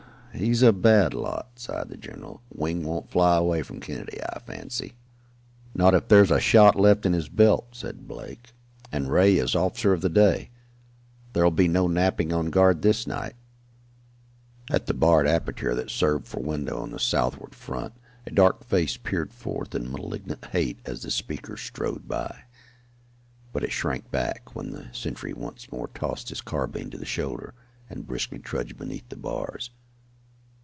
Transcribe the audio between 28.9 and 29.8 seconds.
the bars.